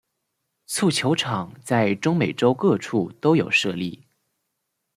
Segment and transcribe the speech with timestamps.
[0.65, 4.07] 蹴球场在中美洲各处都有设立。